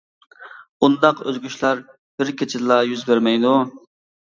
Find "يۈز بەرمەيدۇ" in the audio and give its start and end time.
2.93-3.59